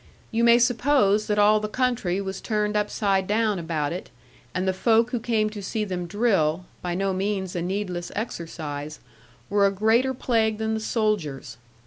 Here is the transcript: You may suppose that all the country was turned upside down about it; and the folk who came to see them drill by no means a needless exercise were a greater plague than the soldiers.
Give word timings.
You 0.31 0.43
may 0.43 0.57
suppose 0.57 1.27
that 1.27 1.37
all 1.37 1.59
the 1.59 1.67
country 1.67 2.19
was 2.19 2.41
turned 2.41 2.75
upside 2.75 3.27
down 3.27 3.59
about 3.59 3.93
it; 3.93 4.09
and 4.51 4.67
the 4.67 4.73
folk 4.73 5.11
who 5.11 5.19
came 5.19 5.47
to 5.51 5.61
see 5.61 5.83
them 5.85 6.07
drill 6.07 6.65
by 6.81 6.95
no 6.95 7.13
means 7.13 7.55
a 7.55 7.61
needless 7.61 8.11
exercise 8.15 8.99
were 9.47 9.67
a 9.67 9.71
greater 9.71 10.15
plague 10.15 10.57
than 10.57 10.73
the 10.73 10.79
soldiers. 10.79 11.57